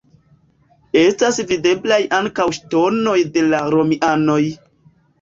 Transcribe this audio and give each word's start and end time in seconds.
Estas 1.01 1.37
videblaj 1.51 2.01
ankaŭ 2.23 2.49
ŝtonoj 2.61 3.17
de 3.39 3.49
la 3.55 3.65
romianoj. 3.79 4.43